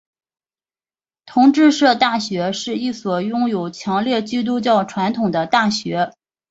[1.27, 6.11] 同志社大学是一所拥有强烈基督教传统的大学。